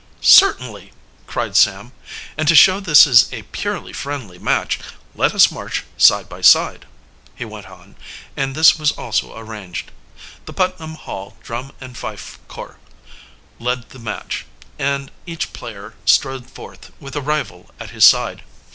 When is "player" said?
15.53-15.93